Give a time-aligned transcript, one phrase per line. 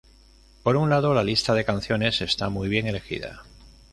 [0.63, 3.43] Por un lado, la lista de canciones está muy bien elegida.